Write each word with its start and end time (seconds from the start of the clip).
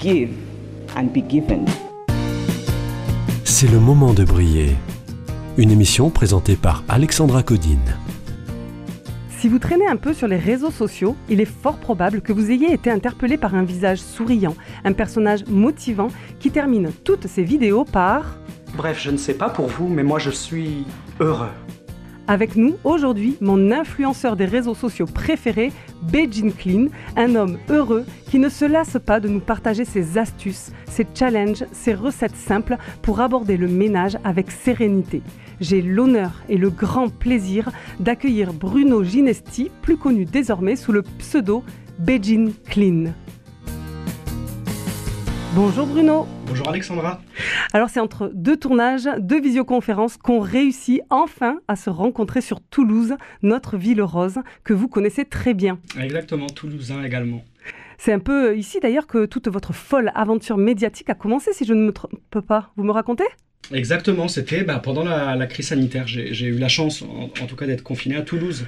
Give 0.00 0.30
and 0.96 1.12
be 1.12 1.22
given. 1.28 1.66
C'est 3.44 3.70
le 3.70 3.78
moment 3.78 4.14
de 4.14 4.24
briller. 4.24 4.70
Une 5.58 5.70
émission 5.70 6.08
présentée 6.08 6.56
par 6.56 6.84
Alexandra 6.88 7.42
Codine. 7.42 7.98
Si 9.28 9.46
vous 9.46 9.58
traînez 9.58 9.86
un 9.86 9.96
peu 9.96 10.14
sur 10.14 10.26
les 10.26 10.38
réseaux 10.38 10.70
sociaux, 10.70 11.16
il 11.28 11.38
est 11.42 11.44
fort 11.44 11.76
probable 11.76 12.22
que 12.22 12.32
vous 12.32 12.50
ayez 12.50 12.72
été 12.72 12.90
interpellé 12.90 13.36
par 13.36 13.54
un 13.54 13.62
visage 13.62 13.98
souriant, 13.98 14.54
un 14.84 14.94
personnage 14.94 15.44
motivant 15.48 16.08
qui 16.38 16.50
termine 16.50 16.92
toutes 17.04 17.26
ses 17.26 17.42
vidéos 17.42 17.84
par 17.84 18.38
Bref, 18.76 18.98
je 19.02 19.10
ne 19.10 19.18
sais 19.18 19.34
pas 19.34 19.50
pour 19.50 19.66
vous, 19.66 19.88
mais 19.88 20.02
moi 20.02 20.18
je 20.18 20.30
suis 20.30 20.86
heureux. 21.20 21.52
Avec 22.26 22.56
nous 22.56 22.76
aujourd'hui 22.84 23.36
mon 23.40 23.70
influenceur 23.70 24.36
des 24.36 24.46
réseaux 24.46 24.76
sociaux 24.76 25.06
préféré, 25.06 25.72
Beijing 26.02 26.52
Clean, 26.52 26.86
un 27.16 27.34
homme 27.34 27.58
heureux 27.68 28.04
qui 28.28 28.38
ne 28.38 28.48
se 28.48 28.64
lasse 28.64 28.98
pas 29.04 29.20
de 29.20 29.28
nous 29.28 29.40
partager 29.40 29.84
ses 29.84 30.18
astuces, 30.18 30.72
ses 30.86 31.06
challenges, 31.14 31.64
ses 31.72 31.94
recettes 31.94 32.36
simples 32.36 32.76
pour 33.02 33.20
aborder 33.20 33.56
le 33.56 33.68
ménage 33.68 34.16
avec 34.24 34.50
sérénité. 34.50 35.22
J'ai 35.60 35.82
l'honneur 35.82 36.42
et 36.48 36.56
le 36.56 36.70
grand 36.70 37.08
plaisir 37.08 37.70
d'accueillir 37.98 38.52
Bruno 38.52 39.04
Ginesti, 39.04 39.70
plus 39.82 39.98
connu 39.98 40.24
désormais 40.24 40.76
sous 40.76 40.92
le 40.92 41.02
pseudo 41.02 41.62
Beijing 41.98 42.52
Clean. 42.64 43.12
Bonjour 45.52 45.84
Bruno. 45.84 46.28
Bonjour 46.46 46.68
Alexandra. 46.68 47.20
Alors 47.72 47.88
c'est 47.88 47.98
entre 47.98 48.30
deux 48.32 48.56
tournages, 48.56 49.08
deux 49.18 49.40
visioconférences 49.40 50.16
qu'on 50.16 50.38
réussit 50.38 51.00
enfin 51.10 51.58
à 51.66 51.74
se 51.74 51.90
rencontrer 51.90 52.40
sur 52.40 52.60
Toulouse, 52.60 53.14
notre 53.42 53.76
ville 53.76 54.00
rose 54.00 54.38
que 54.62 54.72
vous 54.72 54.86
connaissez 54.86 55.24
très 55.24 55.52
bien. 55.52 55.80
Exactement, 56.00 56.46
Toulousain 56.46 57.02
également. 57.02 57.42
C'est 57.98 58.12
un 58.12 58.20
peu 58.20 58.56
ici 58.56 58.78
d'ailleurs 58.80 59.08
que 59.08 59.26
toute 59.26 59.48
votre 59.48 59.74
folle 59.74 60.12
aventure 60.14 60.56
médiatique 60.56 61.10
a 61.10 61.14
commencé 61.14 61.52
si 61.52 61.64
je 61.64 61.74
ne 61.74 61.84
me 61.84 61.92
trompe 61.92 62.14
pas. 62.46 62.70
Vous 62.76 62.84
me 62.84 62.92
racontez? 62.92 63.26
Exactement, 63.72 64.28
c'était 64.28 64.62
bah, 64.62 64.78
pendant 64.78 65.02
la, 65.04 65.34
la 65.34 65.46
crise 65.46 65.68
sanitaire. 65.68 66.06
J'ai 66.06 66.32
j'ai 66.32 66.46
eu 66.46 66.58
la 66.58 66.68
chance, 66.68 67.02
en, 67.02 67.24
en 67.24 67.46
tout 67.46 67.56
cas, 67.56 67.66
d'être 67.66 67.82
confiné 67.82 68.16
à 68.16 68.22
Toulouse 68.22 68.66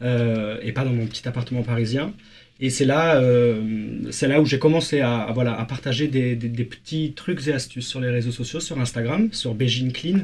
euh, 0.00 0.58
et 0.62 0.72
pas 0.72 0.84
dans 0.84 0.92
mon 0.92 1.06
petit 1.06 1.26
appartement 1.26 1.62
parisien. 1.62 2.12
Et 2.60 2.70
c'est 2.70 2.84
là, 2.84 3.20
euh, 3.20 4.10
là 4.22 4.40
où 4.40 4.46
j'ai 4.46 4.58
commencé 4.58 5.00
à, 5.00 5.30
voilà, 5.34 5.58
à 5.58 5.64
partager 5.64 6.08
des, 6.08 6.36
petits 6.64 7.12
trucs 7.14 7.46
et 7.48 7.52
astuces 7.52 7.86
sur 7.86 8.00
les 8.00 8.10
réseaux 8.10 8.32
sociaux, 8.32 8.60
sur 8.60 8.78
Instagram, 8.80 9.28
sur 9.32 9.54
Beijing 9.54 9.92
Clean. 9.92 10.20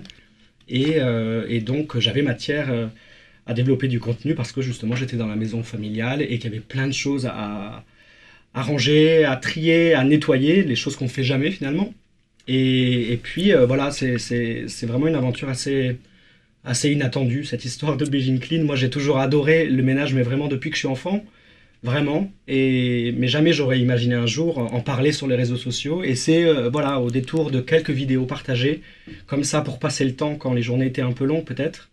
Et, 0.69 0.97
euh, 0.99 1.61
donc, 1.61 1.99
j'avais 1.99 2.23
matière 2.23 2.73
à 3.47 3.55
développer 3.55 3.89
du 3.89 4.01
contenu 4.01 4.35
parce 4.35 4.53
que 4.53 4.63
justement, 4.63 4.97
j'étais 4.97 5.17
dans 5.17 5.27
la 5.27 5.37
maison 5.37 5.63
familiale 5.63 6.23
et 6.23 6.39
qu'il 6.39 6.45
y 6.45 6.55
avait 6.55 6.61
plein 6.61 6.87
de 6.87 6.93
choses 6.93 7.27
à, 7.27 7.85
ranger, 8.55 9.25
à 9.25 9.37
trier, 9.37 9.95
à 9.95 10.05
nettoyer, 10.05 10.63
les 10.63 10.77
choses 10.77 10.97
qu'on 10.97 11.09
fait 11.09 11.25
jamais 11.25 11.51
finalement. 11.51 11.93
Et, 12.49 13.13
et 13.13 13.17
puis 13.17 13.53
voilà, 13.53 13.91
c'est 13.91 14.87
vraiment 14.87 15.09
une 15.09 15.17
aventure 15.17 15.49
assez, 15.49 15.99
assez 16.65 16.91
inattendue, 16.91 17.45
cette 17.45 17.65
histoire 17.65 17.97
de 17.97 18.05
Beijing 18.05 18.39
Clean. 18.39 18.65
Moi, 18.65 18.77
j'ai 18.77 18.91
toujours 18.91 19.19
adoré 19.19 19.67
le 19.67 19.83
ménage, 19.83 20.15
mais 20.15 20.23
vraiment 20.23 20.49
depuis 20.49 20.71
que 20.71 20.77
je 20.77 20.81
suis 20.81 20.89
enfant, 20.89 21.25
vraiment. 21.83 22.33
Et, 22.49 23.13
mais 23.19 23.29
jamais 23.29 23.53
j'aurais 23.53 23.79
imaginé 23.79 24.15
un 24.15 24.27
jour 24.27 24.59
en 24.59 24.81
parler 24.81 25.13
sur 25.13 25.27
les 25.27 25.37
réseaux 25.37 25.57
sociaux. 25.57 26.03
Et 26.03 26.15
c'est 26.15 26.45
euh, 26.45 26.71
voilà, 26.71 27.01
au 27.01 27.11
détour 27.11 27.51
de 27.51 27.61
quelques 27.61 27.91
vidéos 27.91 28.25
partagées, 28.25 28.83
comme 29.27 29.45
ça 29.45 29.61
pour 29.61 29.79
passer 29.79 30.05
le 30.05 30.15
temps 30.17 30.37
quand 30.37 30.55
les 30.55 30.63
journées 30.63 30.87
étaient 30.87 31.03
un 31.03 31.13
peu 31.13 31.27
longues 31.27 31.45
peut-être, 31.45 31.91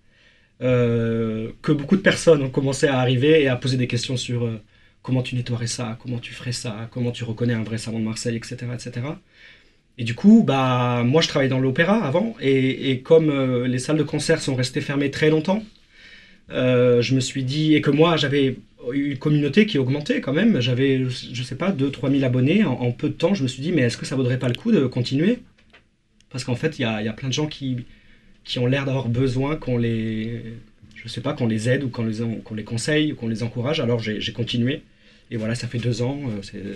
euh, 0.62 1.52
que 1.62 1.72
beaucoup 1.72 1.98
de 1.98 2.02
personnes 2.02 2.42
ont 2.42 2.50
commencé 2.50 2.88
à 2.88 3.00
arriver 3.00 3.42
et 3.42 3.48
à 3.48 3.56
poser 3.56 3.78
des 3.78 3.88
questions 3.88 4.16
sur 4.16 4.46
euh, 4.46 4.62
comment 5.02 5.22
tu 5.22 5.36
nettoierais 5.36 5.68
ça, 5.68 5.98
comment 6.02 6.20
tu 6.20 6.34
ferais 6.34 6.52
ça, 6.52 6.88
comment 6.92 7.12
tu 7.12 7.24
reconnais 7.24 7.54
un 7.54 7.64
vrai 7.64 7.78
savon 7.78 8.00
de 8.00 8.06
Marseille, 8.06 8.36
etc., 8.38 8.58
etc. 8.74 9.02
Et 9.98 10.04
du 10.04 10.16
coup, 10.16 10.44
bah, 10.44 11.04
moi 11.06 11.22
je 11.22 11.28
travaillais 11.28 11.50
dans 11.50 11.60
l'opéra 11.60 12.04
avant, 12.06 12.36
et, 12.42 13.02
comme 13.04 13.30
euh, 13.30 13.68
les 13.68 13.80
salles 13.80 13.98
de 13.98 14.04
concert 14.04 14.42
sont 14.42 14.56
restées 14.56 14.82
fermées 14.82 15.12
très 15.12 15.30
longtemps, 15.30 15.64
euh, 16.52 17.02
je 17.02 17.16
me 17.16 17.20
suis 17.20 17.44
dit, 17.44 17.76
et 17.76 17.82
que 17.82 17.92
moi 17.92 18.18
j'avais 18.18 18.58
une 18.94 19.18
communauté 19.18 19.66
qui 19.66 19.78
augmentait 19.78 20.22
quand 20.22 20.34
même, 20.34 20.60
j'avais, 20.60 21.06
je 21.08 21.44
sais 21.44 21.56
pas, 21.56 21.72
2-3 21.72 22.12
000 22.12 22.24
abonnés 22.24 22.64
en, 22.64 22.92
peu 22.92 23.10
de 23.10 23.14
temps, 23.14 23.34
je 23.34 23.44
me 23.44 23.48
suis 23.48 23.62
dit, 23.62 23.72
mais 23.72 23.84
est-ce 23.84 23.98
que 23.98 24.06
ça 24.06 24.16
vaudrait 24.16 24.40
pas 24.40 24.48
le 24.48 24.56
coup 24.56 24.72
de 24.72 24.86
continuer? 24.88 25.40
Parce 26.30 26.44
qu'en 26.44 26.56
fait, 26.56 26.80
il 26.80 26.84
y 26.84 26.86
a, 26.86 27.14
plein 27.14 27.28
de 27.28 27.34
gens 27.34 27.48
qui, 27.48 27.78
qui 28.44 28.60
ont 28.60 28.66
l'air 28.66 28.86
d'avoir 28.86 29.08
besoin 29.10 29.56
qu'on 29.56 29.78
les, 29.78 30.42
je 30.96 31.08
sais 31.08 31.22
pas, 31.22 31.34
qu'on 31.34 31.48
les 31.48 31.70
aide 31.70 31.84
ou 31.84 31.90
qu'on 31.90 32.06
les, 32.06 32.18
les 32.56 32.64
conseille 32.64 33.12
ou 33.12 33.16
qu'on 33.16 33.28
les 33.28 33.44
encourage, 33.44 33.80
alors 33.80 34.00
j'ai 34.00 34.34
continué. 34.34 34.82
Et 35.30 35.38
voilà, 35.38 35.56
ça 35.56 35.68
fait 35.68 35.78
deux 35.78 36.02
ans, 36.02 36.20
euh, 36.28 36.76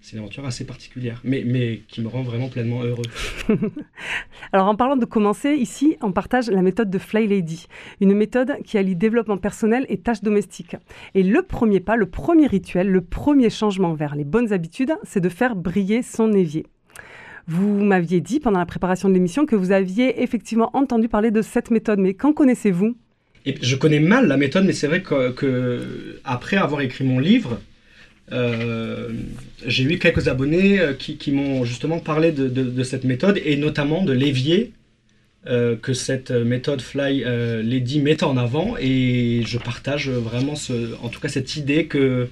c'est 0.00 0.12
une 0.12 0.20
aventure 0.20 0.46
assez 0.46 0.64
particulière, 0.64 1.20
mais, 1.24 1.42
mais 1.44 1.82
qui 1.88 2.00
me 2.00 2.08
rend 2.08 2.22
vraiment 2.22 2.48
pleinement 2.48 2.82
heureux. 2.82 3.04
Alors 4.52 4.68
en 4.68 4.76
parlant 4.76 4.96
de 4.96 5.04
commencer, 5.04 5.54
ici 5.54 5.96
on 6.02 6.12
partage 6.12 6.48
la 6.48 6.62
méthode 6.62 6.90
de 6.90 6.98
Fly 6.98 7.26
Lady, 7.26 7.66
une 8.00 8.14
méthode 8.14 8.52
qui 8.64 8.78
allie 8.78 8.96
développement 8.96 9.38
personnel 9.38 9.86
et 9.88 9.98
tâches 9.98 10.22
domestiques. 10.22 10.76
Et 11.14 11.22
le 11.22 11.42
premier 11.42 11.80
pas, 11.80 11.96
le 11.96 12.06
premier 12.06 12.46
rituel, 12.46 12.88
le 12.88 13.00
premier 13.00 13.50
changement 13.50 13.94
vers 13.94 14.14
les 14.14 14.24
bonnes 14.24 14.52
habitudes, 14.52 14.94
c'est 15.02 15.20
de 15.20 15.28
faire 15.28 15.56
briller 15.56 16.02
son 16.02 16.32
évier. 16.32 16.66
Vous 17.48 17.82
m'aviez 17.82 18.20
dit 18.20 18.40
pendant 18.40 18.58
la 18.58 18.66
préparation 18.66 19.08
de 19.08 19.14
l'émission 19.14 19.46
que 19.46 19.56
vous 19.56 19.72
aviez 19.72 20.22
effectivement 20.22 20.70
entendu 20.74 21.08
parler 21.08 21.30
de 21.30 21.42
cette 21.42 21.70
méthode, 21.70 21.98
mais 21.98 22.14
qu'en 22.14 22.32
connaissez-vous? 22.32 22.94
Et 23.46 23.54
je 23.62 23.76
connais 23.76 24.00
mal 24.00 24.28
la 24.28 24.36
méthode, 24.36 24.64
mais 24.64 24.74
c'est 24.74 24.86
vrai 24.86 25.02
que, 25.02 25.30
que 25.30 26.20
après 26.24 26.58
avoir 26.58 26.82
écrit 26.82 27.04
mon 27.04 27.18
livre, 27.18 27.58
euh, 28.32 29.10
j'ai 29.66 29.84
eu 29.84 29.98
quelques 29.98 30.28
abonnés 30.28 30.78
euh, 30.80 30.92
qui, 30.94 31.32
m'ont 31.32 31.64
justement 31.64 31.98
parlé 31.98 32.32
de, 32.32 32.82
cette 32.82 33.04
méthode 33.04 33.40
et 33.44 33.56
notamment 33.56 34.04
de 34.04 34.12
l'évier 34.12 34.72
euh, 35.46 35.76
que 35.76 35.94
cette 35.94 36.30
méthode 36.30 36.82
Fly 36.82 37.24
Lady 37.62 38.00
met 38.00 38.22
en 38.22 38.36
avant. 38.36 38.76
Et 38.78 39.42
je 39.46 39.58
partage 39.58 40.10
vraiment 40.10 40.54
en 41.02 41.08
tout 41.08 41.20
cas 41.20 41.28
cette 41.28 41.56
idée 41.56 41.86
que 41.86 42.28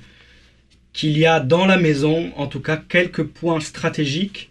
qu'il 0.92 1.18
y 1.18 1.26
a 1.26 1.40
dans 1.40 1.66
la 1.66 1.76
maison 1.76 2.32
en 2.36 2.46
tout 2.46 2.60
cas 2.60 2.76
quelques 2.76 3.22
points 3.24 3.60
stratégiques 3.60 4.50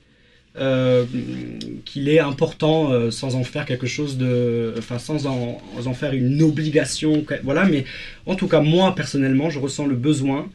qu'il 1.85 2.07
est 2.07 2.19
important 2.19 3.11
sans 3.11 3.35
en 3.35 3.43
faire 3.43 3.65
quelque 3.65 3.87
chose 3.87 4.17
de 4.17 4.73
enfin 4.77 4.99
sans 4.99 5.27
en, 5.27 5.61
en 5.85 5.93
faire 5.93 6.13
une 6.13 6.41
obligation 6.41 7.25
voilà. 7.43 7.65
Mais 7.65 7.85
en 8.25 8.35
tout 8.35 8.47
cas 8.47 8.61
moi 8.61 8.95
personnellement 8.95 9.49
je 9.49 9.59
ressens 9.59 9.85
le 9.85 9.95
besoin 9.95 10.49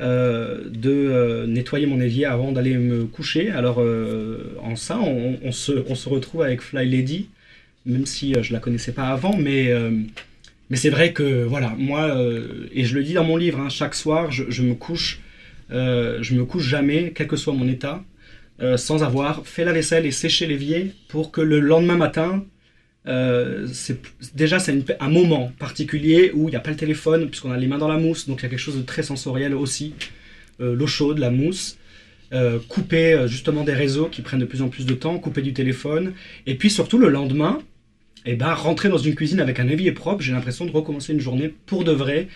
euh, 0.00 0.62
de 0.68 0.90
euh, 0.90 1.46
nettoyer 1.46 1.86
mon 1.86 2.00
évier 2.00 2.24
avant 2.24 2.50
d'aller 2.50 2.76
me 2.76 3.04
coucher. 3.04 3.50
Alors 3.50 3.80
euh, 3.80 4.56
en 4.60 4.74
ça 4.74 4.98
on, 4.98 5.52
se, 5.52 5.84
on 5.88 5.94
se 5.94 6.08
retrouve 6.08 6.42
avec 6.42 6.62
Fly 6.62 6.88
Lady 6.88 7.28
même 7.86 8.04
si 8.04 8.34
je 8.42 8.52
la 8.52 8.58
connaissais 8.58 8.90
pas 8.90 9.08
avant 9.08 9.36
mais 9.36 9.70
mais 10.70 10.76
c'est 10.76 10.88
vrai 10.88 11.12
que 11.12 11.44
voilà 11.44 11.74
moi 11.76 12.16
et 12.72 12.84
je 12.84 12.94
le 12.94 13.04
dis 13.04 13.12
dans 13.12 13.24
mon 13.24 13.36
livre 13.36 13.60
hein, 13.60 13.68
chaque 13.68 13.94
soir 13.94 14.32
je, 14.32 14.44
je 14.48 14.62
me 14.62 14.74
couche 14.74 15.20
je 15.70 16.34
me 16.34 16.44
couche 16.46 16.66
jamais 16.66 17.12
quel 17.14 17.26
que 17.26 17.36
soit 17.36 17.52
mon 17.52 17.68
état 17.68 18.02
sans 18.76 19.04
avoir 19.04 19.46
fait 19.46 19.64
la 19.64 19.72
vaisselle 19.72 20.06
et 20.06 20.12
séché 20.12 20.46
l'évier 20.46 20.92
pour 21.08 21.30
que 21.30 21.42
le 21.42 21.60
lendemain 21.60 21.96
matin, 21.96 22.44
euh, 23.06 23.68
déjà 24.34 24.58
c'est 24.58 24.96
un 24.98 25.10
moment 25.10 25.52
particulier 25.58 26.30
où 26.34 26.48
il 26.48 26.52
n'y 26.52 26.56
a 26.56 26.60
pas 26.60 26.70
le 26.70 26.76
téléphone 26.76 27.28
puisqu'on 27.28 27.50
a 27.50 27.56
les 27.58 27.66
mains 27.66 27.78
dans 27.78 27.88
la 27.88 27.98
mousse, 27.98 28.26
donc 28.28 28.40
il 28.40 28.42
y 28.44 28.46
a 28.46 28.48
quelque 28.48 28.58
chose 28.58 28.76
de 28.76 28.82
très 28.82 29.02
sensoriel 29.02 29.54
aussi. 29.54 29.94
Euh, 30.60 30.74
L'eau 30.74 30.86
chaude, 30.86 31.18
la 31.18 31.30
mousse, 31.30 31.76
euh, 32.32 32.58
couper 32.68 33.12
euh, 33.12 33.26
justement 33.26 33.64
des 33.64 33.74
réseaux 33.74 34.06
qui 34.06 34.22
prennent 34.22 34.40
de 34.40 34.44
plus 34.44 34.62
en 34.62 34.68
plus 34.68 34.86
de 34.86 34.94
temps, 34.94 35.18
couper 35.18 35.42
du 35.42 35.52
téléphone, 35.52 36.14
et 36.46 36.54
puis 36.54 36.70
surtout 36.70 36.98
le 36.98 37.08
lendemain, 37.08 37.60
et 38.24 38.36
ben 38.36 38.54
rentrer 38.54 38.88
dans 38.88 38.98
une 38.98 39.14
cuisine 39.14 39.40
avec 39.40 39.60
un 39.60 39.68
évier 39.68 39.92
propre, 39.92 40.22
j'ai 40.22 40.32
l'impression 40.32 40.64
de 40.64 40.70
recommencer 40.70 41.12
une 41.12 41.20
journée 41.20 41.52
pour 41.66 41.84
de 41.84 41.92
vrai, 41.92 42.28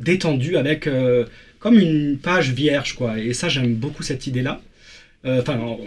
détendue 0.00 0.56
avec 0.56 0.88
comme 1.58 1.78
une 1.78 2.18
page 2.18 2.52
vierge 2.52 2.94
quoi. 2.94 3.18
Et 3.18 3.32
ça 3.32 3.48
j'aime 3.48 3.74
beaucoup 3.74 4.02
cette 4.02 4.26
idée 4.26 4.42
là. 4.42 4.60
Euh, 4.60 4.67
Enfin, 5.40 5.58
en- 5.58 5.78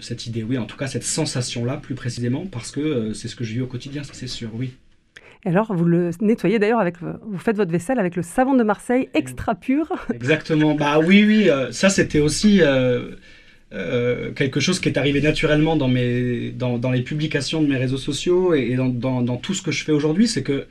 cette 0.00 0.26
idée, 0.26 0.42
oui, 0.42 0.56
en 0.58 0.64
tout 0.64 0.76
cas 0.78 0.86
cette 0.86 1.04
sensation-là, 1.04 1.76
plus 1.76 1.94
précisément, 1.94 2.46
parce 2.46 2.70
que 2.70 2.80
euh, 2.80 3.12
c'est 3.14 3.28
ce 3.28 3.36
que 3.36 3.44
je 3.44 3.52
vis 3.54 3.60
au 3.60 3.66
quotidien, 3.66 4.02
ça 4.02 4.12
c'est 4.14 4.26
sûr, 4.26 4.48
oui. 4.54 4.70
Alors, 5.44 5.74
vous 5.74 5.84
le 5.86 6.10
nettoyez 6.20 6.58
d'ailleurs 6.58 6.80
avec, 6.80 6.96
vous 7.00 7.38
faites 7.38 7.56
votre 7.56 7.70
vaisselle 7.70 7.98
avec 7.98 8.14
le 8.16 8.22
savon 8.22 8.54
de 8.54 8.62
Marseille 8.62 9.08
extra 9.14 9.54
pur. 9.54 9.92
Exactement. 10.14 10.74
Bah 10.74 10.98
oui, 10.98 11.24
oui. 11.26 11.48
euh, 11.50 11.70
ça, 11.72 11.88
c'était 11.88 12.20
aussi 12.20 12.60
euh, 12.60 13.12
euh, 13.72 14.32
quelque 14.32 14.60
chose 14.60 14.80
qui 14.80 14.88
est 14.90 14.98
arrivé 14.98 15.22
naturellement 15.22 15.76
dans, 15.76 15.88
mes, 15.88 16.50
dans, 16.50 16.76
dans 16.76 16.90
les 16.90 17.00
publications 17.02 17.62
de 17.62 17.68
mes 17.68 17.78
réseaux 17.78 17.96
sociaux 17.96 18.54
et, 18.54 18.68
et 18.70 18.74
dans, 18.76 18.88
dans, 18.90 19.22
dans 19.22 19.36
tout 19.38 19.54
ce 19.54 19.62
que 19.62 19.70
je 19.70 19.82
fais 19.84 19.92
aujourd'hui. 19.92 20.28
C'est 20.28 20.42
que 20.42 20.66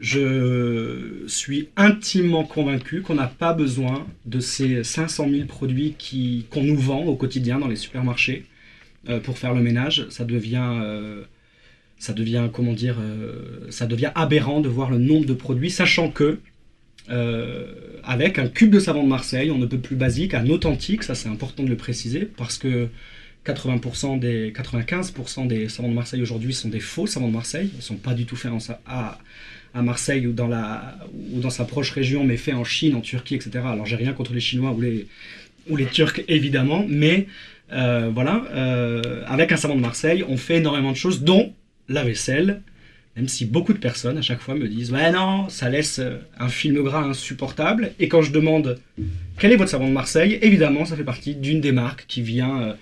je 0.00 1.24
suis 1.26 1.68
intimement 1.76 2.44
convaincu 2.44 3.02
qu'on 3.02 3.14
n'a 3.14 3.26
pas 3.26 3.52
besoin 3.52 4.06
de 4.24 4.40
ces 4.40 4.82
500 4.82 5.28
000 5.30 5.44
produits 5.44 5.94
qu'on 6.50 6.62
nous 6.62 6.78
vend 6.78 7.04
au 7.04 7.16
quotidien 7.16 7.58
dans 7.58 7.68
les 7.68 7.76
supermarchés 7.76 8.46
euh, 9.10 9.20
pour 9.20 9.36
faire 9.36 9.52
le 9.52 9.60
ménage. 9.60 10.06
Ça 10.08 10.24
devient. 10.24 10.70
euh, 10.80 11.24
comment 12.50 12.72
dire, 12.72 12.96
euh, 12.98 13.66
ça 13.68 13.86
devient 13.86 14.10
aberrant 14.14 14.60
de 14.60 14.70
voir 14.70 14.90
le 14.90 14.96
nombre 14.96 15.26
de 15.26 15.34
produits, 15.34 15.70
sachant 15.70 16.10
que 16.10 16.40
avec 18.04 18.38
un 18.38 18.46
cube 18.46 18.70
de 18.70 18.78
savon 18.78 19.02
de 19.02 19.08
Marseille, 19.08 19.50
on 19.50 19.58
ne 19.58 19.66
peut 19.66 19.80
plus 19.80 19.96
basique, 19.96 20.32
un 20.32 20.48
authentique, 20.48 21.02
ça 21.02 21.16
c'est 21.16 21.28
important 21.28 21.64
de 21.64 21.68
le 21.68 21.76
préciser, 21.76 22.20
parce 22.24 22.56
que 22.56 22.88
80% 23.44 24.20
des, 24.20 24.52
95% 24.52 25.48
des 25.48 25.68
savons 25.68 25.88
de 25.88 25.94
Marseille 25.94 26.22
aujourd'hui 26.22 26.54
sont 26.54 26.68
des 26.68 26.78
faux 26.78 27.08
savons 27.08 27.26
de 27.26 27.32
Marseille, 27.32 27.70
ils 27.72 27.78
ne 27.78 27.82
sont 27.82 27.96
pas 27.96 28.14
du 28.14 28.26
tout 28.26 28.36
faits 28.36 28.52
en 28.52 28.58
à, 28.86 29.18
à 29.74 29.82
Marseille 29.82 30.26
ou 30.26 30.32
dans, 30.32 30.48
la, 30.48 30.96
ou 31.32 31.40
dans 31.40 31.50
sa 31.50 31.64
proche 31.64 31.90
région, 31.90 32.24
mais 32.24 32.36
faits 32.36 32.54
en 32.54 32.64
Chine, 32.64 32.94
en 32.94 33.00
Turquie, 33.00 33.34
etc. 33.34 33.50
Alors 33.66 33.86
j'ai 33.86 33.96
rien 33.96 34.12
contre 34.12 34.32
les 34.32 34.40
Chinois 34.40 34.72
ou 34.72 34.80
les, 34.80 35.06
ou 35.68 35.76
les 35.76 35.86
Turcs 35.86 36.20
évidemment, 36.28 36.84
mais 36.88 37.26
euh, 37.72 38.10
voilà, 38.12 38.44
euh, 38.52 39.22
avec 39.26 39.52
un 39.52 39.56
savon 39.56 39.76
de 39.76 39.80
Marseille, 39.80 40.24
on 40.28 40.36
fait 40.36 40.56
énormément 40.56 40.92
de 40.92 40.96
choses, 40.96 41.22
dont 41.22 41.52
la 41.88 42.02
vaisselle, 42.02 42.62
même 43.16 43.28
si 43.28 43.44
beaucoup 43.44 43.72
de 43.72 43.78
personnes 43.78 44.18
à 44.18 44.22
chaque 44.22 44.40
fois 44.40 44.54
me 44.54 44.68
disent 44.68 44.92
Ouais, 44.92 45.10
non, 45.12 45.48
ça 45.48 45.68
laisse 45.68 45.98
euh, 45.98 46.16
un 46.38 46.48
film 46.48 46.82
gras 46.82 47.02
insupportable. 47.02 47.92
Et 47.98 48.08
quand 48.08 48.22
je 48.22 48.32
demande 48.32 48.78
quel 49.38 49.52
est 49.52 49.56
votre 49.56 49.70
savon 49.70 49.88
de 49.88 49.92
Marseille, 49.92 50.38
évidemment, 50.42 50.84
ça 50.84 50.96
fait 50.96 51.04
partie 51.04 51.34
d'une 51.34 51.60
des 51.60 51.72
marques 51.72 52.06
qui 52.08 52.22
vient 52.22 52.76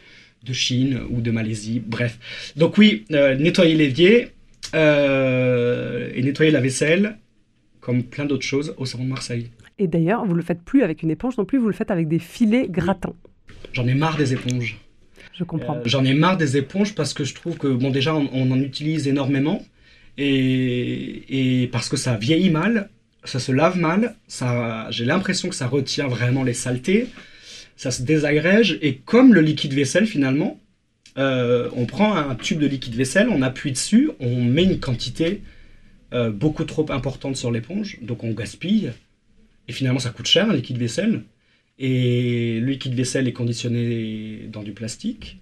de 0.45 0.53
Chine 0.53 1.01
ou 1.11 1.21
de 1.21 1.31
Malaisie. 1.31 1.83
Bref. 1.85 2.19
Donc, 2.57 2.79
oui, 2.79 3.05
euh, 3.13 3.35
nettoyer 3.37 3.75
l'évier 3.75 4.29
euh, 4.75 6.11
et 6.15 6.23
nettoyer 6.23 6.51
la 6.51 6.61
vaisselle, 6.61 7.19
comme 7.81 8.03
plein 8.03 8.25
d'autres 8.25 8.45
choses, 8.45 8.75
au 8.77 8.85
savon 8.87 9.05
de 9.05 9.09
Marseille. 9.09 9.51
Et 9.79 9.87
d'ailleurs, 9.87 10.25
vous 10.25 10.35
le 10.35 10.43
faites 10.43 10.63
plus 10.63 10.83
avec 10.83 11.03
une 11.03 11.11
éponge 11.11 11.39
non 11.39 11.45
plus, 11.45 11.59
vous 11.59 11.69
le 11.69 11.73
faites 11.73 11.91
avec 11.91 12.09
des 12.09 12.19
filets 12.19 12.67
grattants. 12.69 13.17
J'en 13.73 13.87
ai 13.87 13.95
marre 13.95 14.17
des 14.17 14.33
éponges. 14.33 14.79
Je 15.35 15.45
comprends. 15.45 15.77
Euh, 15.77 15.83
J'en 15.85 16.05
ai 16.05 16.15
marre 16.15 16.37
des 16.37 16.57
éponges 16.57 16.95
parce 16.95 17.15
que 17.15 17.25
je 17.25 17.35
trouve 17.35 17.59
que, 17.59 17.69
bon, 17.69 17.91
déjà, 17.91 18.15
on, 18.15 18.29
on 18.33 18.51
en 18.51 18.61
utilise 18.61 19.07
énormément 19.07 19.65
et, 20.17 21.63
et 21.63 21.69
parce 21.69 21.89
que 21.89 21.97
ça 21.97 22.17
vieillit 22.17 22.51
mal, 22.51 22.91
ça 23.25 23.39
se 23.39 23.53
lave 23.53 23.79
mal, 23.79 24.17
ça, 24.27 24.89
j'ai 24.91 25.05
l'impression 25.05 25.49
que 25.49 25.55
ça 25.55 25.69
retient 25.69 26.09
vraiment 26.09 26.43
les 26.43 26.55
saletés, 26.55 27.07
ça 27.77 27.91
se 27.91 28.03
désagrège 28.03 28.79
et 28.83 28.97
comme 28.97 29.33
le 29.33 29.41
liquide 29.41 29.75
vaisselle 29.75 30.07
finalement, 30.07 30.59
euh, 31.19 31.69
on 31.75 31.87
prend 31.87 32.15
un 32.15 32.35
tube 32.37 32.61
de 32.61 32.67
liquide 32.67 32.95
vaisselle, 32.95 33.29
on 33.29 33.43
appuie 33.43 33.73
dessus, 33.73 34.11
on 34.21 34.43
met 34.43 34.65
une 34.65 34.79
quantité 34.79 35.43
euh, 36.15 36.31
beaucoup 36.31 36.65
trop 36.65 36.91
importante 36.93 37.37
sur 37.37 37.51
l'éponge, 37.51 37.99
donc 38.03 38.23
on 38.23 38.31
gaspille 38.31 38.93
et 39.67 39.73
finalement 39.73 39.99
ça 39.99 40.11
coûte 40.11 40.27
cher 40.27 40.49
un 40.49 40.55
liquide 40.55 40.79
vaisselle. 40.79 41.23
Et 41.81 42.61
le 42.61 42.67
liquide 42.67 42.95
vaisselle 42.95 43.29
est 43.29 43.33
conditionné 43.33 44.49
dans 44.53 44.63
du 44.63 44.73
plastique. 44.73 45.39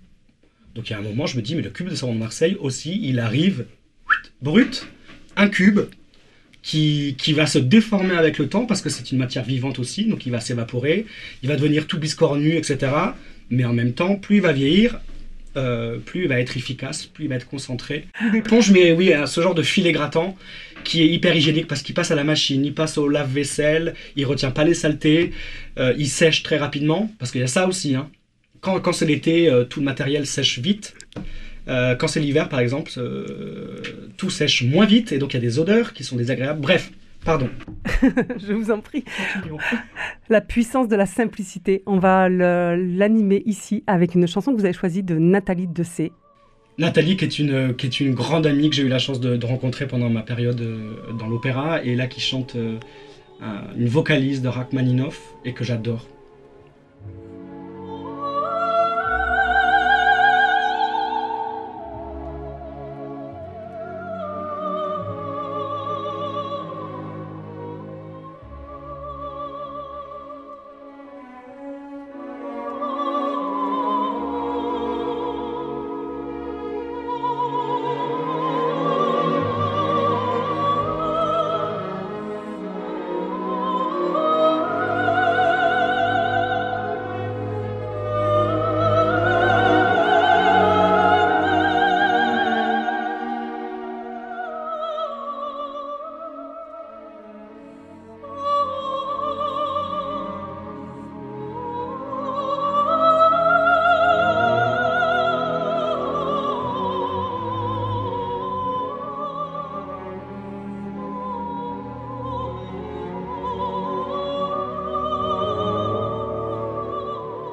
Donc 0.75 0.89
il 0.89 0.93
y 0.93 0.97
a 0.97 0.99
un 0.99 1.03
moment, 1.03 1.27
je 1.27 1.37
me 1.37 1.43
dis, 1.43 1.55
mais 1.55 1.63
le 1.63 1.71
cube 1.71 1.89
de 1.89 1.95
savon 1.95 2.15
de 2.15 2.19
Marseille 2.19 2.57
aussi, 2.61 3.01
il 3.03 3.19
arrive 3.19 3.67
brut, 4.43 4.87
un 5.37 5.49
cube 5.49 5.81
qui, 6.63 7.15
qui 7.19 7.33
va 7.33 7.47
se 7.47 7.59
déformer 7.59 8.17
avec 8.17 8.39
le 8.39 8.49
temps 8.49 8.67
parce 8.67 8.83
que 8.83 8.91
c'est 8.91 9.13
une 9.13 9.19
matière 9.19 9.45
vivante 9.45 9.79
aussi, 9.79 10.07
donc 10.07 10.27
il 10.27 10.33
va 10.33 10.41
s'évaporer, 10.41 11.07
il 11.43 11.49
va 11.49 11.57
devenir 11.57 11.87
tout 11.87 11.99
biscornu, 11.99 12.57
etc. 12.57 12.93
Mais 13.49 13.65
en 13.65 13.73
même 13.73 13.93
temps, 13.93 14.17
plus 14.17 14.37
il 14.37 14.43
va 14.43 14.53
vieillir, 14.53 15.01
euh, 15.57 15.99
plus 15.99 16.23
il 16.23 16.29
va 16.29 16.41
être 16.41 16.57
efficace, 16.57 17.07
plus 17.07 17.25
il 17.25 17.29
va 17.29 17.37
être 17.37 17.49
concentré. 17.49 18.07
L'éponge, 18.33 18.71
mais 18.71 18.93
oui, 18.93 19.13
ce 19.27 19.41
genre 19.41 19.55
de 19.55 19.63
filet 19.63 19.93
grattant 19.93 20.37
qui 20.85 21.03
est 21.03 21.09
hyper 21.09 21.35
hygiénique 21.35 21.67
parce 21.67 21.83
qu'il 21.83 21.95
passe 21.95 22.11
à 22.11 22.15
la 22.15 22.25
machine, 22.25 22.65
il 22.65 22.75
passe 22.75 22.97
au 22.99 23.09
lave-vaisselle, 23.09 23.95
il 24.15 24.25
retient 24.25 24.53
pas 24.53 24.65
les 24.65 24.75
saletés, 24.75 25.33
euh, 25.79 25.95
il 25.99 26.09
sèche 26.09 26.43
très 26.43 26.59
rapidement 26.59 27.11
parce 27.19 27.33
qu'il 27.33 27.41
y 27.41 27.45
a 27.45 27.49
ça 27.49 27.67
aussi. 27.67 27.95
Hein. 27.95 28.09
Quand, 28.61 28.93
c'est 28.93 29.07
l'été, 29.07 29.49
euh, 29.49 29.65
tout 29.65 29.81
le 29.81 29.85
matériel 29.85 30.27
sèche 30.27 30.59
vite. 30.59 30.95
Quand 31.67 32.07
c'est 32.07 32.21
l'hiver, 32.21 32.49
par 32.49 32.61
exemple, 32.61 32.93
tout 34.17 34.31
sèche 34.31 34.63
moins 34.63 34.87
vite 34.87 35.11
et 35.11 35.19
donc 35.19 35.35
il 35.35 35.37
y 35.37 35.39
a 35.39 35.41
des 35.41 35.59
odeurs 35.59 35.95
qui 35.95 36.05
sont 36.05 36.15
désagréables. 36.15 36.61
Bref, 36.61 36.93
pardon. 37.27 37.51
Je 38.39 38.53
vous 38.55 38.71
en 38.71 38.81
prie. 38.81 39.05
La 40.31 40.41
puissance 40.41 40.89
de 40.89 40.97
la 40.97 41.05
simplicité. 41.07 41.83
On 41.87 41.99
va 41.99 42.29
l'animer 42.31 43.43
ici 43.45 43.85
avec 43.87 44.15
une 44.15 44.27
chanson 44.27 44.53
que 44.53 44.59
vous 44.59 44.65
avez 44.65 44.73
choisie 44.73 45.03
de 45.03 45.17
Nathalie 45.19 45.67
Dessay. 45.67 46.13
Nathalie, 46.79 47.17
qui 47.17 47.25
est 47.25 47.39
une, 47.39 47.75
qui 47.75 47.87
est 47.87 48.01
une 48.01 48.15
grande 48.15 48.47
amie 48.47 48.71
que 48.71 48.77
j'ai 48.77 48.83
eu 48.83 48.89
la 48.89 48.99
chance 48.99 49.19
de, 49.21 49.37
de 49.37 49.47
rencontrer 49.47 49.87
pendant 49.87 50.09
ma 50.11 50.23
période 50.23 50.61
euh, 50.61 51.13
dans 51.19 51.27
l'opéra, 51.27 51.83
et 51.83 51.95
là 51.97 52.07
qui 52.07 52.21
chante 52.21 52.55
euh, 52.57 52.79
un- 53.41 53.63
une 53.79 53.89
vocalise 53.89 54.43
de 54.43 54.49
Rachmaninoff 54.49 55.21
et 55.47 55.53
que 55.55 55.65
j'adore. 55.65 56.07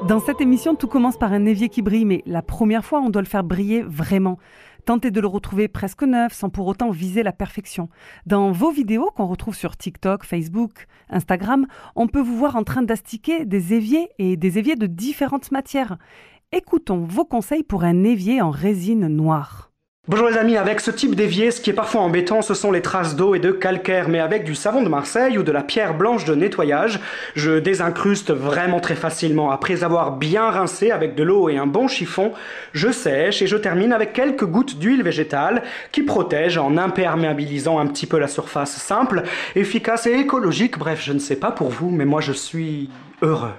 Dans 0.08 0.20
cette 0.20 0.42
émission, 0.42 0.76
tout 0.76 0.88
commence 0.88 1.16
par 1.16 1.32
un 1.32 1.46
évier 1.46 1.70
qui 1.70 1.82
brille, 1.82 2.04
mais 2.04 2.24
la 2.26 2.42
première 2.42 2.84
fois, 2.84 3.00
on 3.00 3.10
doit 3.10 3.22
le 3.22 3.28
faire 3.28 3.46
briller 3.46 3.84
vraiment. 3.84 4.38
Tenter 4.84 5.12
de 5.12 5.22
le 5.22 5.28
retrouver 5.28 5.70
presque 5.70 6.04
neuf 6.04 6.34
sans 6.34 6.50
pour 6.50 6.68
autant 6.68 6.90
viser 6.90 7.24
la 7.24 7.32
perfection. 7.32 7.88
Dans 8.26 8.52
vos 8.52 8.70
vidéos 8.70 9.12
qu'on 9.16 9.28
retrouve 9.28 9.56
sur 9.56 9.78
TikTok, 9.78 10.26
Facebook, 10.26 10.88
Instagram, 11.10 11.68
on 11.96 12.08
peut 12.08 12.20
vous 12.20 12.36
voir 12.36 12.58
en 12.58 12.66
train 12.66 12.82
d'astiquer 12.82 13.46
des 13.46 13.74
éviers 13.74 14.10
et 14.20 14.36
des 14.36 14.60
éviers 14.60 14.76
de 14.76 14.88
différentes 14.88 15.52
matières. 15.52 15.98
Écoutons 16.52 17.06
vos 17.06 17.26
conseils 17.26 17.64
pour 17.64 17.86
un 17.86 18.04
évier 18.04 18.42
en 18.42 18.50
résine 18.50 19.08
noire. 19.08 19.73
Bonjour 20.10 20.28
les 20.28 20.38
amis, 20.38 20.58
avec 20.58 20.82
ce 20.82 20.92
type 20.92 21.16
d'évier, 21.16 21.50
ce 21.50 21.62
qui 21.62 21.70
est 21.70 21.74
parfois 21.74 22.02
embêtant, 22.02 22.42
ce 22.42 22.54
sont 22.54 22.74
les 22.74 22.82
traces 22.82 23.16
d'eau 23.16 23.36
et 23.36 23.40
de 23.40 23.52
calcaire, 23.52 24.10
mais 24.10 24.20
avec 24.20 24.44
du 24.44 24.54
savon 24.54 24.82
de 24.82 24.90
Marseille 24.90 25.38
ou 25.38 25.44
de 25.44 25.52
la 25.54 25.64
pierre 25.64 25.94
blanche 25.94 26.26
de 26.26 26.36
nettoyage, 26.36 27.00
je 27.36 27.58
désincruste 27.58 28.30
vraiment 28.30 28.82
très 28.82 28.96
facilement. 28.96 29.50
Après 29.50 29.82
avoir 29.82 30.18
bien 30.18 30.50
rincé 30.50 30.92
avec 30.92 31.16
de 31.16 31.24
l'eau 31.24 31.48
et 31.48 31.58
un 31.58 31.68
bon 31.68 31.88
chiffon, 31.88 32.34
je 32.74 32.92
sèche 32.92 33.42
et 33.42 33.48
je 33.48 33.56
termine 33.56 33.94
avec 33.94 34.12
quelques 34.12 34.44
gouttes 34.44 34.78
d'huile 34.78 35.04
végétale 35.04 35.64
qui 35.94 36.04
protège 36.04 36.58
en 36.58 36.76
imperméabilisant 36.76 37.80
un 37.80 37.88
petit 37.88 38.06
peu 38.06 38.20
la 38.20 38.28
surface 38.28 38.76
simple, 38.76 39.24
efficace 39.56 40.06
et 40.06 40.20
écologique. 40.20 40.78
Bref, 40.78 41.02
je 41.02 41.14
ne 41.14 41.20
sais 41.20 41.38
pas 41.38 41.52
pour 41.52 41.70
vous, 41.70 41.90
mais 41.90 42.04
moi 42.04 42.20
je 42.20 42.34
suis 42.34 42.90
heureux. 43.22 43.54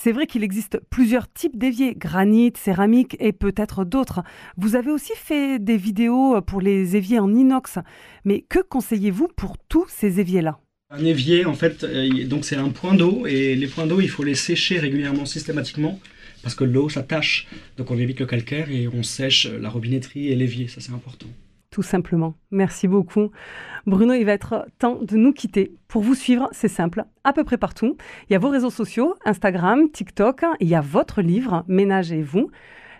C'est 0.00 0.12
vrai 0.12 0.28
qu'il 0.28 0.44
existe 0.44 0.78
plusieurs 0.90 1.28
types 1.32 1.58
d'éviers, 1.58 1.96
granit, 1.96 2.52
céramique 2.56 3.16
et 3.18 3.32
peut-être 3.32 3.84
d'autres. 3.84 4.22
Vous 4.56 4.76
avez 4.76 4.92
aussi 4.92 5.10
fait 5.16 5.58
des 5.58 5.76
vidéos 5.76 6.40
pour 6.40 6.60
les 6.60 6.94
éviers 6.94 7.18
en 7.18 7.34
inox. 7.34 7.78
Mais 8.24 8.44
que 8.48 8.60
conseillez-vous 8.60 9.26
pour 9.34 9.58
tous 9.58 9.86
ces 9.88 10.20
éviers-là? 10.20 10.60
Un 10.90 11.04
évier, 11.04 11.46
en 11.46 11.54
fait, 11.54 11.82
euh, 11.82 12.24
donc 12.26 12.44
c'est 12.44 12.54
un 12.54 12.68
point 12.68 12.94
d'eau 12.94 13.26
et 13.26 13.56
les 13.56 13.66
points 13.66 13.88
d'eau, 13.88 14.00
il 14.00 14.08
faut 14.08 14.22
les 14.22 14.36
sécher 14.36 14.78
régulièrement, 14.78 15.26
systématiquement, 15.26 15.98
parce 16.44 16.54
que 16.54 16.62
l'eau, 16.62 16.88
ça 16.88 17.02
tâche. 17.02 17.48
Donc 17.76 17.90
on 17.90 17.98
évite 17.98 18.20
le 18.20 18.26
calcaire 18.26 18.70
et 18.70 18.86
on 18.86 19.02
sèche 19.02 19.46
la 19.46 19.68
robinetterie 19.68 20.28
et 20.28 20.36
l'évier, 20.36 20.68
ça 20.68 20.80
c'est 20.80 20.92
important. 20.92 21.26
Tout 21.78 21.84
simplement. 21.84 22.34
Merci 22.50 22.88
beaucoup. 22.88 23.30
Bruno, 23.86 24.12
il 24.12 24.24
va 24.24 24.32
être 24.32 24.66
temps 24.80 24.98
de 25.00 25.16
nous 25.16 25.32
quitter. 25.32 25.76
Pour 25.86 26.02
vous 26.02 26.16
suivre, 26.16 26.48
c'est 26.50 26.66
simple, 26.66 27.04
à 27.22 27.32
peu 27.32 27.44
près 27.44 27.56
partout. 27.56 27.96
Il 28.28 28.32
y 28.32 28.34
a 28.34 28.40
vos 28.40 28.48
réseaux 28.48 28.68
sociaux, 28.68 29.14
Instagram, 29.24 29.88
TikTok, 29.88 30.42
il 30.58 30.66
y 30.66 30.74
a 30.74 30.80
votre 30.80 31.22
livre, 31.22 31.64
Ménagez-vous. 31.68 32.50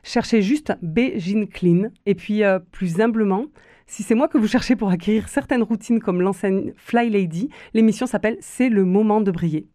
Cherchez 0.04 0.42
juste 0.42 0.74
Beijing 0.80 1.48
Clean. 1.48 1.90
Et 2.06 2.14
puis, 2.14 2.44
euh, 2.44 2.60
plus 2.70 3.00
humblement, 3.00 3.46
si 3.88 4.04
c'est 4.04 4.14
moi 4.14 4.28
que 4.28 4.38
vous 4.38 4.46
cherchez 4.46 4.76
pour 4.76 4.90
acquérir 4.90 5.28
certaines 5.28 5.64
routines 5.64 5.98
comme 5.98 6.22
l'enseigne 6.22 6.72
Fly 6.76 7.10
Lady, 7.10 7.48
l'émission 7.74 8.06
s'appelle 8.06 8.36
C'est 8.38 8.68
le 8.68 8.84
moment 8.84 9.20
de 9.20 9.32
briller. 9.32 9.66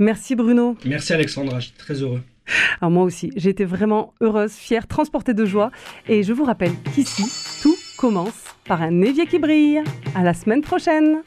Merci 0.00 0.34
Bruno. 0.34 0.76
Merci 0.84 1.12
Alexandra, 1.12 1.60
je 1.60 1.66
suis 1.66 1.76
très 1.76 2.02
heureux. 2.02 2.22
Alors 2.80 2.90
moi 2.90 3.04
aussi, 3.04 3.30
j'ai 3.36 3.50
été 3.50 3.64
vraiment 3.64 4.14
heureuse, 4.20 4.54
fière, 4.54 4.88
transportée 4.88 5.34
de 5.34 5.44
joie. 5.44 5.70
Et 6.08 6.24
je 6.24 6.32
vous 6.32 6.44
rappelle 6.44 6.72
qu'ici, 6.92 7.22
tout 7.62 7.76
commence 7.98 8.54
par 8.64 8.80
un 8.80 9.02
évier 9.02 9.26
qui 9.26 9.38
brille. 9.38 9.82
À 10.14 10.22
la 10.22 10.32
semaine 10.32 10.62
prochaine. 10.62 11.20